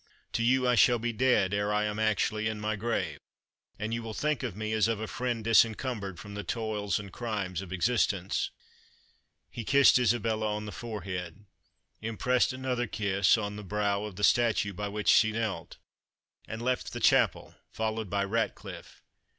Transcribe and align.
To 0.33 0.41
you 0.41 0.67
I 0.67 0.73
shall 0.73 0.97
be 0.97 1.13
dead 1.13 1.53
ere 1.53 1.71
I 1.71 1.83
am 1.85 1.99
actually 1.99 2.47
in 2.47 2.59
my 2.59 2.75
grave, 2.75 3.19
and 3.77 3.93
you 3.93 4.01
will 4.01 4.15
think 4.15 4.41
of 4.41 4.55
me 4.55 4.73
as 4.73 4.87
of 4.87 4.99
a 4.99 5.05
friend 5.05 5.43
disencumbered 5.43 6.17
from 6.19 6.33
the 6.33 6.43
toils 6.43 6.97
and 6.97 7.13
crimes 7.13 7.61
of 7.61 7.71
existence." 7.71 8.49
He 9.51 9.63
kissed 9.63 9.99
Isabella 9.99 10.55
on 10.55 10.65
the 10.65 10.71
forehead, 10.71 11.45
impressed 12.01 12.51
another 12.51 12.87
kiss 12.87 13.37
on 13.37 13.57
the 13.57 13.63
brow 13.63 14.03
of 14.05 14.15
the 14.15 14.23
statue 14.23 14.73
by 14.73 14.87
which 14.87 15.07
she 15.07 15.33
knelt, 15.33 15.77
and 16.47 16.63
left 16.63 16.93
the 16.93 16.99
chapel 16.99 17.53
followed 17.69 18.09
by 18.09 18.23
Ratcliffe. 18.23 19.03